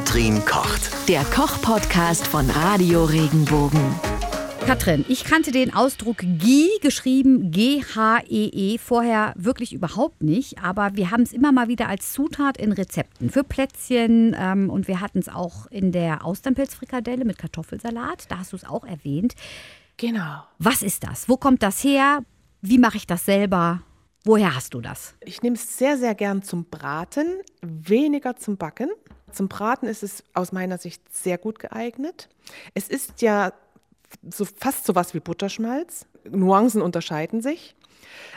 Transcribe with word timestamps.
Katrin 0.00 0.42
kocht. 0.46 1.08
Der 1.10 1.22
Koch-Podcast 1.24 2.26
von 2.26 2.48
Radio 2.48 3.04
Regenbogen. 3.04 3.94
Katrin, 4.64 5.04
ich 5.08 5.24
kannte 5.24 5.52
den 5.52 5.74
Ausdruck 5.74 6.20
Ghee, 6.20 6.70
geschrieben 6.80 7.50
G-H-E-E, 7.50 8.76
-E, 8.76 8.78
vorher 8.78 9.34
wirklich 9.36 9.74
überhaupt 9.74 10.22
nicht. 10.22 10.58
Aber 10.64 10.96
wir 10.96 11.10
haben 11.10 11.22
es 11.22 11.34
immer 11.34 11.52
mal 11.52 11.68
wieder 11.68 11.86
als 11.90 12.14
Zutat 12.14 12.56
in 12.56 12.72
Rezepten 12.72 13.28
für 13.28 13.44
Plätzchen. 13.44 14.34
Ähm, 14.38 14.70
und 14.70 14.88
wir 14.88 15.02
hatten 15.02 15.18
es 15.18 15.28
auch 15.28 15.66
in 15.66 15.92
der 15.92 16.24
Austernpilzfrikadelle 16.24 17.26
mit 17.26 17.36
Kartoffelsalat. 17.36 18.24
Da 18.30 18.38
hast 18.38 18.52
du 18.52 18.56
es 18.56 18.64
auch 18.64 18.84
erwähnt. 18.84 19.34
Genau. 19.98 20.44
Was 20.58 20.82
ist 20.82 21.04
das? 21.04 21.28
Wo 21.28 21.36
kommt 21.36 21.62
das 21.62 21.84
her? 21.84 22.24
Wie 22.62 22.78
mache 22.78 22.96
ich 22.96 23.06
das 23.06 23.26
selber? 23.26 23.82
Woher 24.24 24.54
hast 24.54 24.72
du 24.72 24.80
das? 24.80 25.14
Ich 25.20 25.42
nehme 25.42 25.56
es 25.56 25.76
sehr, 25.76 25.98
sehr 25.98 26.14
gern 26.14 26.42
zum 26.42 26.64
Braten, 26.64 27.26
weniger 27.60 28.36
zum 28.36 28.56
Backen. 28.56 28.90
Zum 29.32 29.48
Braten 29.48 29.86
ist 29.86 30.02
es 30.02 30.24
aus 30.34 30.52
meiner 30.52 30.78
Sicht 30.78 31.02
sehr 31.14 31.38
gut 31.38 31.58
geeignet. 31.58 32.28
Es 32.74 32.88
ist 32.88 33.22
ja 33.22 33.52
so 34.28 34.44
fast 34.44 34.84
so 34.86 34.94
was 34.94 35.14
wie 35.14 35.20
Butterschmalz. 35.20 36.06
Nuancen 36.28 36.82
unterscheiden 36.82 37.40
sich. 37.40 37.76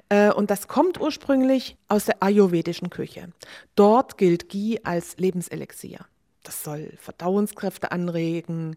Äh, 0.10 0.32
und 0.32 0.50
das 0.50 0.68
kommt 0.68 1.00
ursprünglich 1.00 1.78
aus 1.88 2.06
der 2.06 2.22
ayurvedischen 2.22 2.90
Küche. 2.90 3.30
Dort 3.76 4.18
gilt 4.18 4.50
Ghee 4.50 4.80
als 4.84 5.18
Lebenselixier. 5.18 6.06
Das 6.44 6.64
soll 6.64 6.92
Verdauungskräfte 6.98 7.92
anregen, 7.92 8.76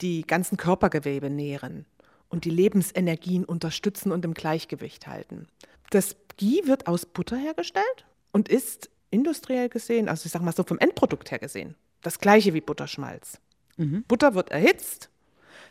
die 0.00 0.22
ganzen 0.22 0.56
Körpergewebe 0.56 1.30
nähren 1.30 1.86
und 2.28 2.44
die 2.44 2.50
Lebensenergien 2.50 3.44
unterstützen 3.44 4.12
und 4.12 4.24
im 4.24 4.34
Gleichgewicht 4.34 5.06
halten. 5.06 5.48
Das 5.90 6.16
Ghee 6.36 6.66
wird 6.66 6.86
aus 6.86 7.06
Butter 7.06 7.36
hergestellt 7.36 8.06
und 8.32 8.48
ist 8.50 8.90
industriell 9.10 9.68
gesehen, 9.68 10.08
also 10.08 10.26
ich 10.26 10.32
sag 10.32 10.42
mal 10.42 10.52
so 10.52 10.64
vom 10.64 10.78
Endprodukt 10.78 11.30
her 11.30 11.38
gesehen, 11.38 11.74
das 12.02 12.18
gleiche 12.18 12.54
wie 12.54 12.60
Butterschmalz. 12.60 13.40
Mhm. 13.76 14.04
Butter 14.08 14.34
wird 14.34 14.50
erhitzt, 14.50 15.10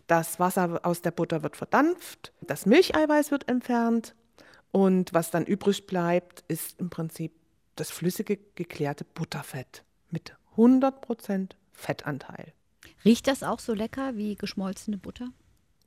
das 0.07 0.39
Wasser 0.39 0.79
aus 0.83 1.01
der 1.01 1.11
Butter 1.11 1.43
wird 1.43 1.57
verdampft, 1.57 2.33
das 2.41 2.65
Milcheiweiß 2.65 3.31
wird 3.31 3.47
entfernt 3.47 4.15
und 4.71 5.13
was 5.13 5.31
dann 5.31 5.45
übrig 5.45 5.87
bleibt, 5.87 6.43
ist 6.47 6.79
im 6.79 6.89
Prinzip 6.89 7.33
das 7.75 7.91
flüssige 7.91 8.37
geklärte 8.55 9.05
Butterfett 9.05 9.83
mit 10.09 10.35
100% 10.55 11.51
Fettanteil. 11.73 12.53
Riecht 13.05 13.27
das 13.27 13.43
auch 13.43 13.59
so 13.59 13.73
lecker 13.73 14.17
wie 14.17 14.35
geschmolzene 14.35 14.97
Butter? 14.97 15.29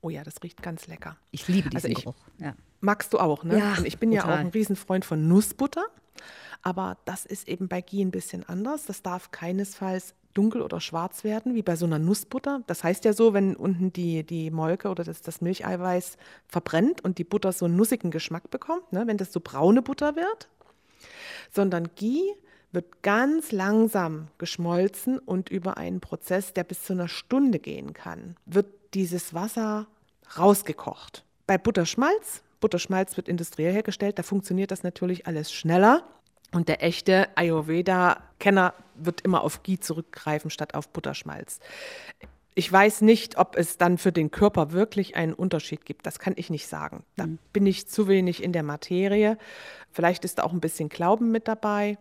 Oh 0.01 0.09
ja, 0.09 0.23
das 0.23 0.41
riecht 0.41 0.63
ganz 0.63 0.87
lecker. 0.87 1.17
Ich 1.31 1.47
liebe 1.47 1.69
diesen 1.69 1.75
also 1.75 1.87
ich, 1.87 2.03
Geruch. 2.03 2.15
Ja. 2.39 2.55
Magst 2.81 3.13
du 3.13 3.19
auch, 3.19 3.43
ne? 3.43 3.59
Ja, 3.59 3.75
Und 3.77 3.87
ich 3.87 3.97
bin 3.97 4.11
total. 4.11 4.29
ja 4.29 4.35
auch 4.35 4.39
ein 4.39 4.47
Riesenfreund 4.47 5.05
von 5.05 5.27
Nussbutter. 5.27 5.85
Aber 6.63 6.97
das 7.05 7.25
ist 7.25 7.47
eben 7.47 7.67
bei 7.67 7.81
Ghee 7.81 8.03
ein 8.03 8.11
bisschen 8.11 8.47
anders. 8.47 8.85
Das 8.85 9.01
darf 9.01 9.31
keinesfalls 9.31 10.13
dunkel 10.33 10.61
oder 10.61 10.79
schwarz 10.79 11.23
werden, 11.23 11.55
wie 11.55 11.61
bei 11.61 11.75
so 11.75 11.85
einer 11.85 11.99
Nussbutter. 11.99 12.61
Das 12.67 12.83
heißt 12.83 13.03
ja 13.05 13.13
so, 13.13 13.33
wenn 13.33 13.55
unten 13.55 13.91
die, 13.91 14.23
die 14.23 14.51
Molke 14.51 14.89
oder 14.89 15.03
das, 15.03 15.21
das 15.21 15.41
Milcheiweiß 15.41 16.17
verbrennt 16.47 17.03
und 17.03 17.17
die 17.17 17.23
Butter 17.23 17.51
so 17.51 17.65
einen 17.65 17.75
nussigen 17.75 18.11
Geschmack 18.11 18.49
bekommt, 18.49 18.93
ne? 18.93 19.07
wenn 19.07 19.17
das 19.17 19.33
so 19.33 19.39
braune 19.41 19.81
Butter 19.81 20.15
wird. 20.15 20.47
Sondern 21.51 21.89
Ghee 21.95 22.33
wird 22.71 23.03
ganz 23.03 23.51
langsam 23.51 24.29
geschmolzen 24.37 25.19
und 25.19 25.49
über 25.49 25.77
einen 25.77 25.99
Prozess, 25.99 26.53
der 26.53 26.63
bis 26.63 26.83
zu 26.83 26.93
einer 26.93 27.09
Stunde 27.09 27.59
gehen 27.59 27.93
kann, 27.93 28.37
wird 28.45 28.67
dieses 28.93 29.33
Wasser 29.33 29.87
rausgekocht. 30.37 31.25
Bei 31.47 31.57
Butterschmalz, 31.57 32.43
Butterschmalz 32.61 33.17
wird 33.17 33.27
industriell 33.27 33.73
hergestellt, 33.73 34.17
da 34.17 34.23
funktioniert 34.23 34.71
das 34.71 34.83
natürlich 34.83 35.27
alles 35.27 35.51
schneller. 35.51 36.03
Und 36.53 36.67
der 36.67 36.83
echte 36.83 37.29
Ayurveda-Kenner 37.35 38.73
wird 38.95 39.21
immer 39.21 39.41
auf 39.41 39.63
Ghee 39.63 39.79
zurückgreifen 39.79 40.49
statt 40.49 40.75
auf 40.75 40.89
Butterschmalz. 40.89 41.59
Ich 42.53 42.69
weiß 42.69 43.01
nicht, 43.01 43.37
ob 43.37 43.55
es 43.55 43.77
dann 43.77 43.97
für 43.97 44.11
den 44.11 44.31
Körper 44.31 44.73
wirklich 44.73 45.15
einen 45.15 45.33
Unterschied 45.33 45.85
gibt. 45.85 46.05
Das 46.05 46.19
kann 46.19 46.33
ich 46.35 46.49
nicht 46.49 46.67
sagen. 46.67 47.03
Da 47.15 47.27
bin 47.53 47.65
ich 47.65 47.87
zu 47.87 48.09
wenig 48.09 48.43
in 48.43 48.51
der 48.51 48.63
Materie. 48.63 49.37
Vielleicht 49.91 50.25
ist 50.25 50.39
da 50.39 50.43
auch 50.43 50.51
ein 50.51 50.59
bisschen 50.59 50.89
Glauben 50.89 51.31
mit 51.31 51.47
dabei. 51.47 51.97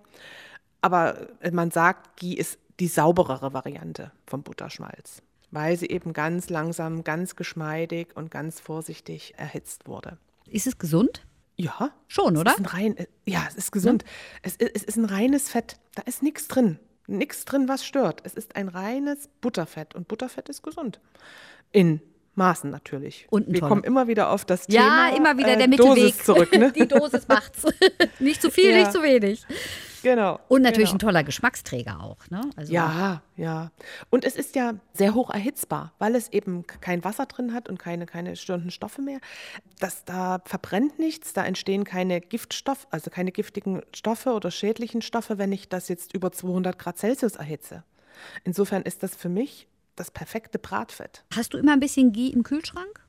Aber 0.81 1.29
man 1.53 1.71
sagt, 1.71 2.17
Ghee 2.17 2.35
ist 2.35 2.59
die 2.81 2.89
sauberere 2.89 3.53
Variante 3.53 4.11
vom 4.27 4.43
Butterschmalz, 4.43 5.23
weil 5.53 5.77
sie 5.77 5.89
eben 5.89 6.13
ganz 6.13 6.51
langsam, 6.51 7.05
ganz 7.05 7.37
geschmeidig 7.37 8.17
und 8.17 8.33
ganz 8.33 8.59
vorsichtig 8.59 9.35
erhitzt 9.37 9.87
wurde. 9.87 10.19
Ist 10.51 10.67
es 10.67 10.79
gesund? 10.79 11.23
Ja. 11.57 11.91
Schon, 12.09 12.37
oder? 12.37 12.55
Es 12.59 12.73
rein, 12.75 12.97
ja, 13.27 13.45
es 13.49 13.55
ist 13.57 13.71
gesund. 13.73 14.05
Es, 14.43 14.57
ist- 14.57 14.71
es 14.75 14.83
ist 14.85 14.97
ein 14.97 15.05
reines 15.05 15.49
Fett. 15.51 15.77
Da 15.95 16.03
ist 16.03 16.23
nichts 16.23 16.49
drin. 16.49 16.79
Nichts 17.07 17.45
drin, 17.45 17.69
was 17.69 17.85
stört. 17.85 18.21
Es 18.25 18.35
ist 18.35 18.57
ein 18.57 18.69
reines 18.69 19.29
Butterfett 19.41 19.95
und 19.95 20.09
Butterfett 20.09 20.49
ist 20.49 20.63
gesund. 20.63 21.01
In 21.73 22.01
Maßen 22.37 22.71
natürlich. 22.71 23.27
Und 23.31 23.53
Wir 23.53 23.61
kommen 23.61 23.83
immer 23.85 24.07
wieder 24.07 24.31
auf 24.31 24.45
das 24.45 24.65
Ja, 24.69 24.81
Thema 25.11 25.17
immer 25.17 25.37
wieder 25.39 25.55
äh, 25.55 25.59
der 25.59 25.69
Mittelweg. 25.69 25.97
Dosis 26.15 26.25
zurück. 26.25 26.53
Ne? 26.57 26.73
Die 26.77 26.87
Dosis 26.87 27.27
macht's. 27.29 27.65
nicht 28.21 28.41
zu 28.41 28.51
viel, 28.51 28.71
Ja. 28.71 28.79
nicht 28.79 28.93
zu 28.93 29.03
wenig. 29.03 29.45
Genau. 30.03 30.41
Und 30.49 30.63
natürlich 30.63 30.91
genau. 30.91 30.97
ein 30.97 30.99
toller 31.01 31.25
Geschmacksträger 31.25 32.03
auch. 32.03 32.19
Ne? 32.31 32.43
Also 32.57 32.73
Ja, 32.73 33.23
ja. 33.37 33.71
Und 34.11 34.25
es 34.25 34.37
ist 34.37 34.55
ja 34.55 34.75
sehr 34.93 35.15
hoch 35.15 35.31
erhitzbar, 35.31 35.93
weil 35.99 36.15
es 36.15 36.29
eben 36.33 36.67
kein 36.67 37.05
Wasser 37.05 37.27
drin 37.27 37.53
hat 37.53 37.69
und 37.69 37.79
keine, 37.79 38.07
keine 38.07 38.37
störenden 38.37 38.71
Stoffe 38.71 39.03
mehr. 39.03 39.21
Das, 39.79 40.05
da 40.05 40.41
verbrennt 40.45 40.99
nichts, 40.99 41.33
da 41.33 41.45
entstehen 41.45 41.85
keine 41.85 42.21
Giftstoffe, 42.21 42.87
also 42.91 43.11
keine 43.11 43.33
giftigen 43.33 43.83
Stoffe 43.95 44.33
oder 44.33 44.51
schädlichen 44.51 45.03
Stoffe, 45.03 45.39
wenn 45.39 45.53
ich 45.53 45.69
das 45.69 45.89
jetzt 45.89 46.15
über 46.15 46.33
200 46.33 46.79
Grad 46.79 46.99
Celsius 46.99 47.37
erhitze. 47.37 47.85
Insofern 48.45 48.83
ist 48.83 49.03
das 49.03 49.15
für 49.15 49.29
mich 49.29 49.69
das 49.97 50.11
perfekte 50.11 50.59
Bratfett. 50.59 51.25
Hast 51.35 51.55
du 51.55 51.59
immer 51.59 51.73
ein 51.73 51.81
bisschen 51.81 52.13
Ghee 52.13 52.29
im 52.29 52.43
Kühlschrank? 52.43 53.01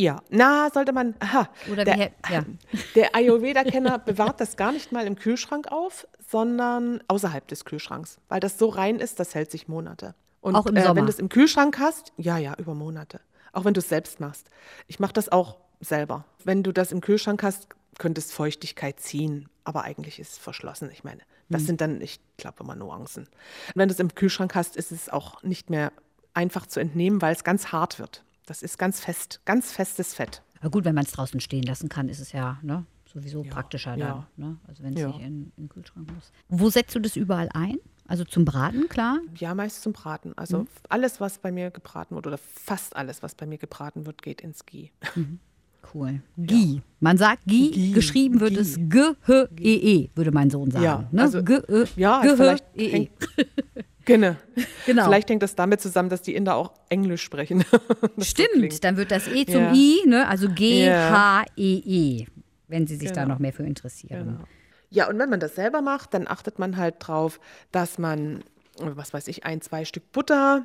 Ja, 0.00 0.22
na, 0.30 0.70
sollte 0.72 0.92
man, 0.92 1.16
aha, 1.18 1.48
Oder 1.72 1.84
der, 1.84 1.96
wie, 1.96 2.32
ja. 2.32 2.44
der 2.94 3.16
Ayurveda-Kenner 3.16 3.98
bewahrt 4.06 4.40
das 4.40 4.56
gar 4.56 4.70
nicht 4.70 4.92
mal 4.92 5.04
im 5.08 5.16
Kühlschrank 5.16 5.72
auf, 5.72 6.06
sondern 6.30 7.02
außerhalb 7.08 7.48
des 7.48 7.64
Kühlschranks, 7.64 8.18
weil 8.28 8.38
das 8.38 8.58
so 8.58 8.68
rein 8.68 9.00
ist, 9.00 9.18
das 9.18 9.34
hält 9.34 9.50
sich 9.50 9.66
Monate. 9.66 10.14
Und 10.40 10.54
Auch 10.54 10.66
im 10.66 10.76
äh, 10.76 10.82
Sommer? 10.82 10.94
wenn 10.94 11.06
du 11.06 11.10
es 11.10 11.18
im 11.18 11.28
Kühlschrank 11.28 11.80
hast, 11.80 12.12
ja, 12.16 12.38
ja, 12.38 12.54
über 12.58 12.74
Monate. 12.74 13.20
Auch 13.52 13.64
wenn 13.64 13.74
du 13.74 13.80
es 13.80 13.88
selbst 13.88 14.20
machst. 14.20 14.48
Ich 14.86 15.00
mache 15.00 15.14
das 15.14 15.30
auch 15.30 15.56
selber. 15.80 16.24
Wenn 16.44 16.62
du 16.62 16.70
das 16.70 16.92
im 16.92 17.00
Kühlschrank 17.00 17.42
hast, 17.42 17.66
könnte 17.98 18.20
es 18.20 18.30
Feuchtigkeit 18.30 19.00
ziehen, 19.00 19.48
aber 19.64 19.82
eigentlich 19.82 20.20
ist 20.20 20.34
es 20.34 20.38
verschlossen. 20.38 20.90
Ich 20.92 21.02
meine, 21.02 21.22
das 21.48 21.64
sind 21.66 21.80
dann, 21.80 22.00
ich 22.00 22.20
glaube, 22.36 22.62
immer 22.62 22.76
Nuancen. 22.76 23.26
Wenn 23.74 23.88
du 23.88 23.94
es 23.94 23.98
im 23.98 24.14
Kühlschrank 24.14 24.54
hast, 24.54 24.76
ist 24.76 24.92
es 24.92 25.08
auch 25.08 25.42
nicht 25.42 25.70
mehr 25.70 25.90
einfach 26.34 26.66
zu 26.66 26.78
entnehmen, 26.78 27.20
weil 27.20 27.34
es 27.34 27.42
ganz 27.42 27.72
hart 27.72 27.98
wird. 27.98 28.22
Das 28.48 28.62
ist 28.62 28.78
ganz 28.78 28.98
fest, 29.00 29.40
ganz 29.44 29.72
festes 29.72 30.14
Fett. 30.14 30.42
Na 30.62 30.70
gut, 30.70 30.84
wenn 30.86 30.94
man 30.94 31.04
es 31.04 31.10
draußen 31.12 31.38
stehen 31.40 31.62
lassen 31.64 31.88
kann, 31.90 32.08
ist 32.08 32.18
es 32.18 32.32
ja 32.32 32.58
ne, 32.62 32.86
sowieso 33.04 33.42
praktischer 33.42 33.90
dann. 33.90 34.00
ja. 34.00 34.26
Ne? 34.36 34.56
Also 34.66 34.82
wenn 34.82 34.94
es 34.94 35.00
Ja. 35.00 35.08
nicht 35.08 35.20
in, 35.20 35.52
in 35.56 35.64
den 35.64 35.68
Kühlschrank 35.68 36.10
muss. 36.14 36.32
Wo 36.48 36.70
setzt 36.70 36.94
du 36.94 37.00
das 37.00 37.14
überall 37.16 37.50
ein? 37.52 37.76
Also 38.06 38.24
zum 38.24 38.46
Braten, 38.46 38.88
klar. 38.88 39.18
Ja, 39.36 39.54
meist 39.54 39.82
zum 39.82 39.92
Braten. 39.92 40.32
Also 40.38 40.66
alles, 40.88 41.20
was 41.20 41.38
bei 41.38 41.52
mir 41.52 41.70
gebraten 41.70 42.14
wird, 42.14 42.26
oder 42.26 42.38
fast 42.38 42.96
alles, 42.96 43.22
was 43.22 43.34
bei 43.34 43.44
mir 43.44 43.58
gebraten 43.58 44.06
wird, 44.06 44.22
geht 44.22 44.40
ins 44.40 44.64
Ghee. 44.64 44.90
Cool. 45.92 46.22
Ghee. 46.38 46.80
Man 47.00 47.18
sagt 47.18 47.42
Ghee, 47.46 47.70
Ghee, 47.70 47.92
geschrieben 47.92 48.40
wird 48.40 48.54
Ghee. 48.54 48.60
es 48.60 48.76
G-H-E-E, 48.78 50.08
würde 50.14 50.32
mein 50.32 50.48
Sohn 50.50 50.70
sagen. 50.70 50.84
Ja, 50.84 51.08
ne? 51.12 51.20
also- 51.22 51.42
G 51.44 51.54
-Ö 51.58 51.86
Ja, 51.96 52.22
G 52.22 52.28
-H 52.30 52.36
vielleicht 52.36 52.64
-E 52.74 52.78
-E. 52.78 52.90
hängt, 52.92 53.10
genau. 54.08 54.34
Genau. 54.86 55.04
Vielleicht 55.04 55.28
hängt 55.30 55.42
das 55.42 55.54
damit 55.54 55.80
zusammen, 55.80 56.08
dass 56.08 56.22
die 56.22 56.34
Inder 56.34 56.56
auch 56.56 56.72
Englisch 56.88 57.22
sprechen. 57.22 57.64
So 58.16 58.24
Stimmt, 58.24 58.48
klingt. 58.54 58.82
dann 58.84 58.96
wird 58.96 59.10
das 59.10 59.28
E 59.28 59.44
zum 59.46 59.60
Ja. 59.62 59.72
I, 59.74 60.02
ne? 60.06 60.26
also 60.26 60.48
G-H-E-E, 60.48 62.26
wenn 62.68 62.86
Sie 62.86 62.96
sich 62.96 63.12
da 63.12 63.22
Genau. 63.22 63.34
noch 63.34 63.38
mehr 63.40 63.52
für 63.52 63.62
interessieren. 63.64 64.24
Genau. 64.26 64.44
Ja, 64.90 65.08
und 65.08 65.18
wenn 65.18 65.28
man 65.30 65.40
das 65.40 65.54
selber 65.54 65.82
macht, 65.82 66.14
dann 66.14 66.26
achtet 66.26 66.58
man 66.58 66.76
halt 66.78 66.94
drauf, 67.00 67.38
dass 67.72 67.98
man, 67.98 68.42
was 68.80 69.12
weiß 69.12 69.28
ich, 69.28 69.44
ein, 69.44 69.60
zwei 69.60 69.84
Stück 69.84 70.10
Butter 70.12 70.64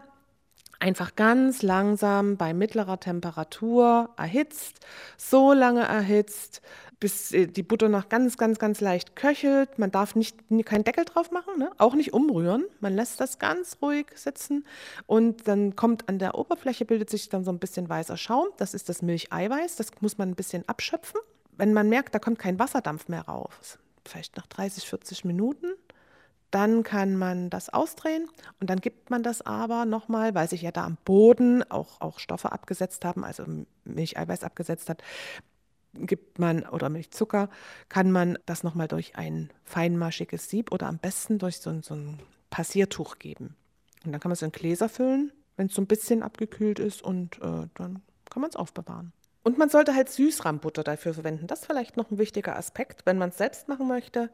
einfach 0.84 1.16
ganz 1.16 1.62
langsam 1.62 2.36
bei 2.36 2.54
mittlerer 2.54 3.00
Temperatur 3.00 4.10
erhitzt, 4.18 4.82
so 5.16 5.54
lange 5.54 5.84
erhitzt, 5.84 6.62
bis 7.00 7.32
äh, 7.32 7.48
die 7.48 7.64
Butter 7.64 7.88
noch 7.88 8.10
ganz, 8.10 8.38
ganz, 8.38 8.60
ganz 8.60 8.82
leicht 8.82 9.16
köchelt. 9.16 9.80
Man 9.80 9.92
darf 9.92 10.14
nicht 10.14 10.38
keinen 10.66 10.84
Deckel 10.84 11.06
drauf 11.06 11.32
machen, 11.32 11.58
ne? 11.58 11.72
auch 11.78 11.96
nicht 11.96 12.14
umrühren. 12.14 12.66
Man 12.82 12.96
lässt 12.96 13.22
das 13.22 13.40
ganz 13.40 13.78
ruhig 13.82 14.08
sitzen 14.16 14.66
und 15.08 15.48
dann 15.48 15.78
kommt 15.78 16.10
an 16.10 16.20
der 16.20 16.38
Oberfläche, 16.38 16.84
bildet 16.84 17.10
sich 17.10 17.30
dann 17.30 17.46
so 17.46 17.52
ein 17.52 17.60
bisschen 17.60 17.88
weißer 17.88 18.18
Schaum. 18.18 18.48
Das 18.58 18.74
ist 18.74 18.90
das 18.90 19.02
Milcheiweiß, 19.02 19.78
das 19.78 19.88
muss 20.02 20.18
man 20.18 20.30
ein 20.30 20.36
bisschen 20.36 20.68
abschöpfen. 20.68 21.22
Wenn 21.56 21.72
man 21.72 21.88
merkt, 21.88 22.14
da 22.14 22.20
kommt 22.20 22.40
kein 22.40 22.60
Wasserdampf 22.60 23.08
mehr 23.08 23.22
raus, 23.22 23.80
vielleicht 24.06 24.36
nach 24.36 24.48
30, 24.48 24.90
40 24.90 25.24
Minuten, 25.24 25.68
dann 26.54 26.84
kann 26.84 27.16
man 27.16 27.50
das 27.50 27.70
ausdrehen 27.70 28.30
und 28.60 28.70
dann 28.70 28.80
gibt 28.80 29.10
man 29.10 29.24
das 29.24 29.42
aber 29.42 29.86
nochmal, 29.86 30.36
weil 30.36 30.48
sich 30.48 30.62
ja 30.62 30.72
da 30.72 30.86
am 30.86 30.98
Boden 31.04 31.64
auch, 31.64 32.00
auch 32.00 32.20
Stoffe 32.20 32.52
abgesetzt 32.52 33.06
haben, 33.06 33.24
also 33.24 33.44
Milcheiweiß 33.86 34.44
abgesetzt 34.44 34.90
hat, 34.90 35.02
gibt 35.94 36.38
man 36.38 36.64
oder 36.68 36.90
Milchzucker, 36.90 37.50
kann 37.90 38.12
man 38.12 38.38
das 38.46 38.64
nochmal 38.64 38.88
durch 38.88 39.16
ein 39.16 39.50
feinmaschiges 39.64 40.50
Sieb 40.50 40.72
oder 40.72 40.88
am 40.88 41.00
besten 41.00 41.40
durch 41.40 41.58
so 41.58 41.72
ein, 41.72 41.82
so 41.82 41.96
ein 41.96 42.20
Passiertuch 42.50 43.18
geben. 43.18 43.56
Und 44.06 44.12
dann 44.12 44.22
kann 44.22 44.30
man 44.30 44.34
es 44.34 44.42
in 44.42 44.52
Gläser 44.52 44.90
füllen, 44.90 45.32
wenn 45.56 45.68
es 45.68 45.74
so 45.74 45.82
ein 45.82 45.88
bisschen 45.88 46.22
abgekühlt 46.22 46.78
ist 46.78 47.02
und 47.02 47.38
äh, 47.42 47.68
dann 47.74 48.02
kann 48.30 48.42
man 48.42 48.50
es 48.50 48.56
aufbewahren. 48.56 49.12
Und 49.44 49.58
man 49.58 49.70
sollte 49.70 49.94
halt 49.94 50.10
Süßrahmbutter 50.10 50.84
dafür 50.84 51.14
verwenden. 51.14 51.48
Das 51.48 51.62
ist 51.62 51.66
vielleicht 51.66 51.98
noch 51.98 52.10
ein 52.10 52.18
wichtiger 52.18 52.56
Aspekt, 52.56 53.06
wenn 53.06 53.18
man 53.18 53.30
es 53.30 53.38
selbst 53.38 53.68
machen 53.68 53.88
möchte. 53.88 54.30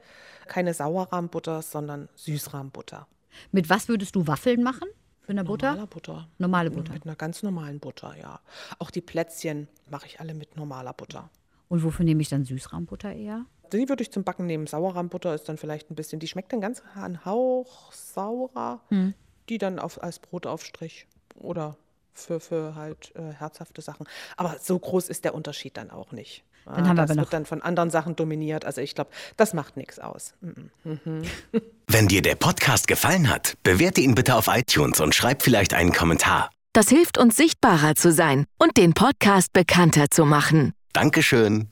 Keine 0.47 0.73
Sauerrahmbutter, 0.73 1.63
sondern 1.63 2.09
Süßrahmbutter. 2.15 3.07
Mit 3.51 3.69
was 3.69 3.87
würdest 3.87 4.15
du 4.15 4.27
Waffeln 4.27 4.61
machen? 4.61 4.87
Mit 5.21 5.31
einer 5.31 5.43
Butter? 5.43 5.71
Normaler 5.71 5.87
Butter. 5.87 6.27
Normale 6.37 6.71
Butter. 6.71 6.93
Mit 6.93 7.05
einer 7.05 7.15
ganz 7.15 7.43
normalen 7.43 7.79
Butter, 7.79 8.15
ja. 8.19 8.39
Auch 8.77 8.91
die 8.91 9.01
Plätzchen 9.01 9.67
mache 9.89 10.05
ich 10.05 10.19
alle 10.19 10.35
mit 10.35 10.55
normaler 10.55 10.93
Butter. 10.93 11.29
Und 11.69 11.83
wofür 11.83 12.05
nehme 12.05 12.21
ich 12.21 12.29
dann 12.29 12.45
Süßrahmbutter 12.45 13.13
eher? 13.13 13.45
Die 13.71 13.89
würde 13.89 14.01
ich 14.01 14.11
zum 14.11 14.23
Backen 14.23 14.45
nehmen. 14.45 14.67
Sauerrahmbutter 14.67 15.33
ist 15.35 15.47
dann 15.49 15.57
vielleicht 15.57 15.91
ein 15.91 15.95
bisschen, 15.95 16.19
die 16.19 16.27
schmeckt 16.27 16.53
dann 16.53 16.61
ganz 16.61 16.81
ein 16.95 17.25
Hauch 17.25 17.91
saurer. 17.91 18.81
Hm. 18.89 19.13
Die 19.49 19.57
dann 19.57 19.79
auf, 19.79 20.01
als 20.01 20.19
Brotaufstrich 20.19 21.07
oder 21.35 21.77
für, 22.25 22.39
für 22.39 22.75
halt 22.75 23.13
äh, 23.15 23.33
herzhafte 23.33 23.81
Sachen. 23.81 24.07
Aber 24.37 24.55
so 24.61 24.77
groß 24.77 25.09
ist 25.09 25.23
der 25.23 25.33
Unterschied 25.35 25.77
dann 25.77 25.91
auch 25.91 26.11
nicht. 26.11 26.43
Dann 26.65 26.87
haben 26.87 26.97
wir 26.97 27.01
das 27.03 27.11
aber 27.11 27.21
wird 27.21 27.25
noch- 27.25 27.29
dann 27.31 27.45
von 27.47 27.61
anderen 27.63 27.89
Sachen 27.89 28.15
dominiert. 28.15 28.63
Also 28.65 28.81
ich 28.81 28.93
glaube, 28.93 29.09
das 29.37 29.53
macht 29.53 29.75
nichts 29.77 29.97
aus. 29.99 30.33
Mhm. 30.41 31.23
Wenn 31.87 32.07
dir 32.07 32.21
der 32.21 32.35
Podcast 32.35 32.87
gefallen 32.87 33.29
hat, 33.29 33.55
bewerte 33.63 34.01
ihn 34.01 34.13
bitte 34.13 34.35
auf 34.35 34.47
iTunes 34.47 34.99
und 34.99 35.15
schreib 35.15 35.41
vielleicht 35.41 35.73
einen 35.73 35.93
Kommentar. 35.93 36.51
Das 36.73 36.89
hilft 36.89 37.17
uns 37.17 37.35
sichtbarer 37.35 37.95
zu 37.95 38.11
sein 38.11 38.45
und 38.59 38.77
den 38.77 38.93
Podcast 38.93 39.51
bekannter 39.53 40.11
zu 40.11 40.25
machen. 40.25 40.73
Dankeschön. 40.93 41.69